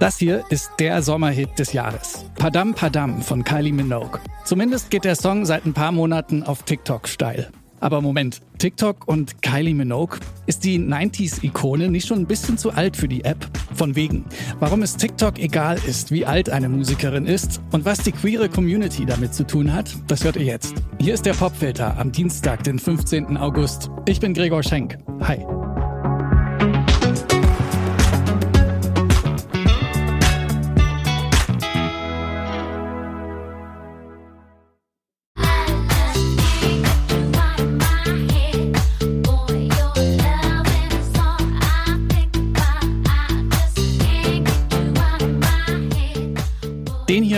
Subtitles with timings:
[0.00, 2.24] Das hier ist der Sommerhit des Jahres.
[2.36, 4.18] Padam Padam von Kylie Minogue.
[4.46, 7.50] Zumindest geht der Song seit ein paar Monaten auf TikTok steil.
[7.80, 10.18] Aber Moment, TikTok und Kylie Minogue?
[10.46, 13.46] Ist die 90s-Ikone nicht schon ein bisschen zu alt für die App?
[13.74, 14.24] Von wegen.
[14.58, 19.04] Warum es TikTok egal ist, wie alt eine Musikerin ist und was die queere Community
[19.04, 20.76] damit zu tun hat, das hört ihr jetzt.
[20.98, 23.36] Hier ist der Popfilter am Dienstag, den 15.
[23.36, 23.90] August.
[24.06, 24.96] Ich bin Gregor Schenk.
[25.20, 25.44] Hi.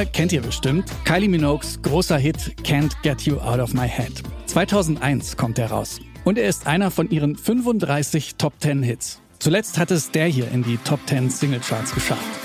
[0.07, 0.91] Kennt ihr bestimmt.
[1.05, 4.23] Kylie Minogues großer Hit Can't Get You Out of My Head.
[4.47, 6.01] 2001 kommt er raus.
[6.25, 9.21] Und er ist einer von ihren 35 Top 10 Hits.
[9.39, 12.42] Zuletzt hat es der hier in die Top 10 Singlecharts geschafft.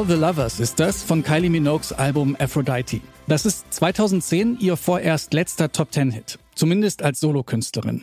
[0.00, 3.02] All the Lovers ist das von Kylie Minogues Album Aphrodite.
[3.26, 8.02] Das ist 2010 ihr vorerst letzter Top 10 Hit, zumindest als Solokünstlerin.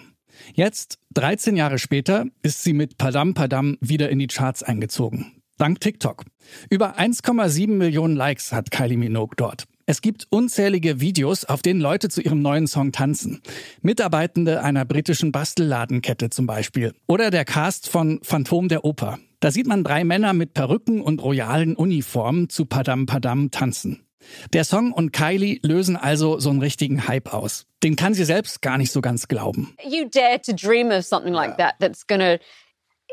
[0.54, 5.42] Jetzt, 13 Jahre später, ist sie mit Padam Padam wieder in die Charts eingezogen.
[5.58, 6.26] Dank TikTok.
[6.70, 9.64] Über 1,7 Millionen Likes hat Kylie Minogue dort.
[9.88, 13.42] Es gibt unzählige Videos, auf denen Leute zu ihrem neuen Song tanzen.
[13.82, 16.94] Mitarbeitende einer britischen Bastelladenkette zum Beispiel.
[17.08, 19.18] Oder der Cast von Phantom der Oper.
[19.40, 24.04] Da sieht man drei Männer mit Perücken und royalen Uniformen zu Padam Padam tanzen.
[24.52, 27.66] Der Song und Kylie lösen also so einen richtigen Hype aus.
[27.84, 29.76] Den kann sie selbst gar nicht so ganz glauben.
[29.84, 32.40] You dare to dream of something like that that's gonna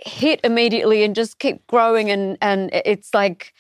[0.02, 3.52] hit immediately and just keep growing and and it's like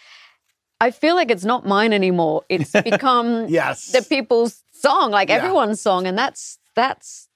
[0.80, 2.42] I feel like it's not mine anymore.
[2.48, 3.92] It's become yes.
[3.92, 5.36] the people's song, like Yeah.
[5.36, 7.28] everyone's song and that's that's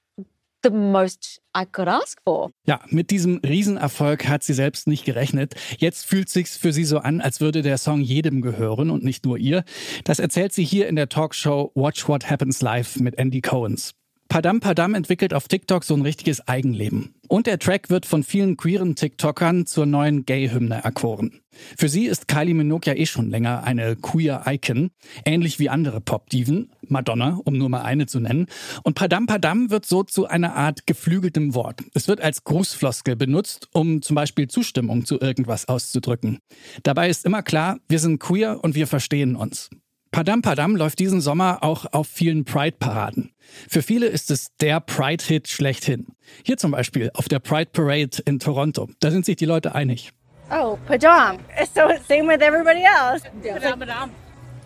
[0.63, 2.51] the most I could ask for.
[2.65, 5.55] Ja, mit diesem Riesenerfolg hat sie selbst nicht gerechnet.
[5.77, 9.25] Jetzt fühlt sich's für sie so an, als würde der Song jedem gehören und nicht
[9.25, 9.63] nur ihr.
[10.03, 13.93] Das erzählt sie hier in der Talkshow Watch What Happens Live mit Andy Cohens.
[14.29, 17.15] Padam Padam entwickelt auf TikTok so ein richtiges Eigenleben.
[17.29, 21.41] Und der Track wird von vielen queeren TikTokern zur neuen Gay-Hymne erkoren.
[21.77, 24.89] Für sie ist Kylie Minogue ja eh schon länger eine queer Icon,
[25.25, 28.47] ähnlich wie andere Pop-Diven, Madonna, um nur mal eine zu nennen.
[28.81, 31.83] Und Padam Padam wird so zu einer Art geflügeltem Wort.
[31.93, 36.39] Es wird als Grußfloskel benutzt, um zum Beispiel Zustimmung zu irgendwas auszudrücken.
[36.81, 39.69] Dabei ist immer klar, wir sind queer und wir verstehen uns.
[40.09, 43.28] Padam Padam läuft diesen Sommer auch auf vielen Pride-Paraden.
[43.67, 46.07] Für viele ist es der Pride-Hit schlechthin.
[46.43, 48.89] Hier zum Beispiel auf der Pride Parade in Toronto.
[48.99, 50.11] Da sind sich die Leute einig.
[50.51, 51.37] Oh, pajam.
[51.73, 53.23] So same with everybody else.
[53.43, 54.09] Padam, padam.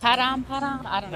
[0.02, 0.86] Padam, padam.
[0.86, 1.12] I don't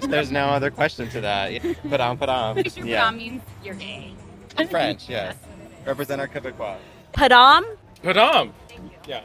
[0.00, 0.08] know.
[0.08, 1.50] There's no other question to that.
[1.88, 2.56] Padam, padam.
[2.56, 3.10] Padam Yeah.
[3.10, 4.14] means you're gay.
[4.70, 5.34] French, yes.
[5.86, 6.76] Represent our Quebecois.
[7.12, 7.64] Padam.
[8.02, 8.50] Padam!
[9.08, 9.20] Yeah.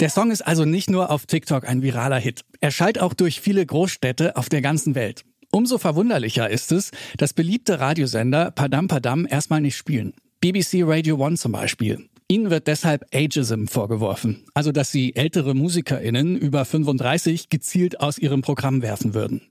[0.00, 2.44] Der Song ist also nicht nur auf TikTok ein viraler Hit.
[2.60, 5.24] Er schallt auch durch viele Großstädte auf der ganzen Welt.
[5.54, 10.12] Umso verwunderlicher ist es, dass beliebte Radiosender Padam Padam erstmal nicht spielen.
[10.40, 12.08] BBC Radio One zum Beispiel.
[12.26, 18.42] Ihnen wird deshalb Ageism vorgeworfen, also dass sie ältere MusikerInnen über 35 gezielt aus ihrem
[18.42, 19.42] Programm werfen würden.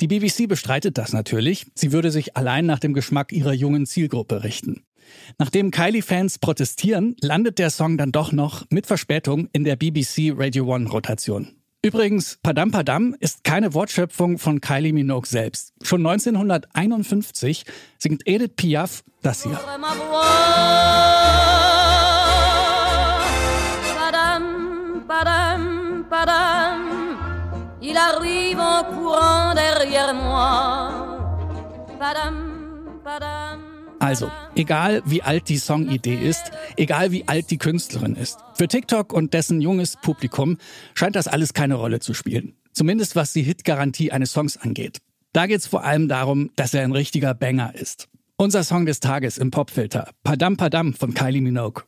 [0.00, 1.66] Die BBC bestreitet das natürlich.
[1.74, 4.84] Sie würde sich allein nach dem Geschmack ihrer jungen Zielgruppe richten.
[5.38, 10.72] Nachdem Kylie-Fans protestieren, landet der Song dann doch noch mit Verspätung in der BBC Radio
[10.72, 11.59] One Rotation.
[11.82, 15.72] Übrigens, Padam Padam ist keine Wortschöpfung von Kylie Minogue selbst.
[15.80, 17.64] Schon 1951
[17.96, 19.58] singt Edith Piaf das hier.
[23.96, 26.80] Padam, padam, padam,
[27.80, 30.90] il arrive en courant derrière moi.
[31.98, 33.49] Padam, padam.
[34.00, 39.12] Also, egal wie alt die Songidee ist, egal wie alt die Künstlerin ist, für TikTok
[39.12, 40.56] und dessen junges Publikum
[40.94, 42.54] scheint das alles keine Rolle zu spielen.
[42.72, 44.98] Zumindest was die Hitgarantie eines Songs angeht.
[45.34, 48.08] Da geht's vor allem darum, dass er ein richtiger Banger ist.
[48.38, 51.82] Unser Song des Tages im Popfilter, Padam Padam von Kylie Minogue.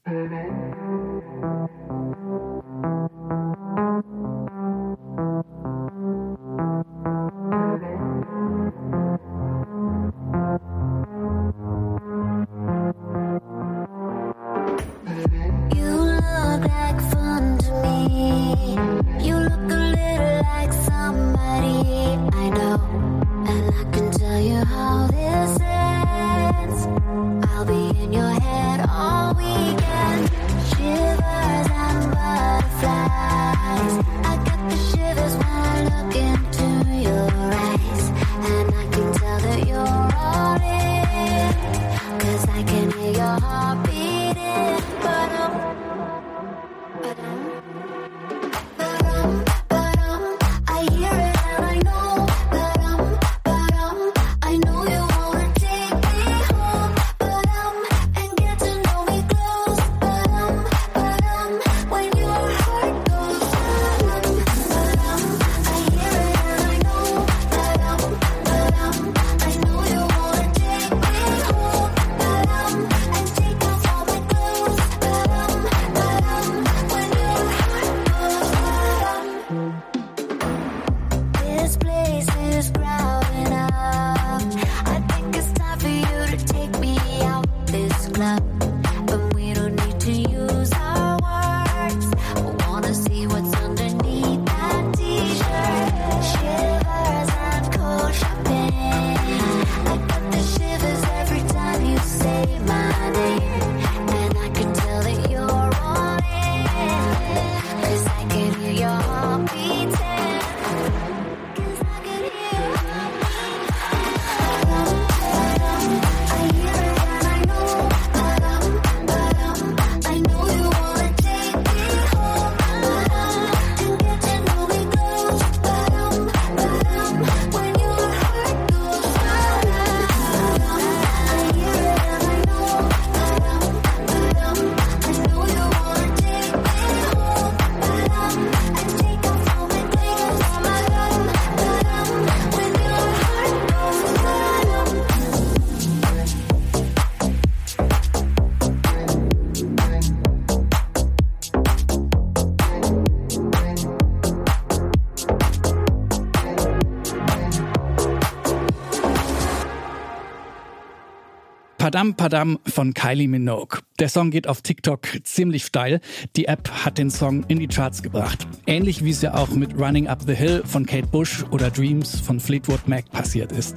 [161.93, 163.81] Padam Padam von Kylie Minogue.
[163.99, 166.01] Der Song geht auf TikTok ziemlich steil.
[166.37, 168.47] Die App hat den Song in die Charts gebracht.
[168.67, 172.19] Ähnlich wie es ja auch mit Running Up the Hill von Kate Bush oder Dreams
[172.19, 173.77] von Fleetwood Mac passiert ist.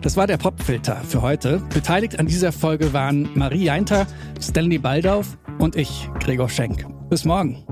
[0.00, 1.62] Das war der Popfilter für heute.
[1.74, 4.06] Beteiligt an dieser Folge waren Marie Jainter,
[4.40, 6.86] Stanley Baldauf und ich, Gregor Schenk.
[7.10, 7.62] Bis morgen.